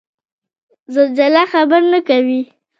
[0.95, 2.41] زلزله خبر نه کوي